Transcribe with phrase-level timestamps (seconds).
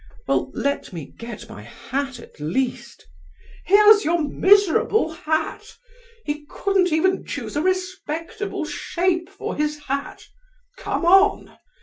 [0.27, 3.05] "Well, let me get my hat, at least."
[3.67, 5.77] "Here's your miserable hat.
[6.25, 10.23] He couldn't even choose a respectable shape for his hat!
[10.75, 11.55] Come on!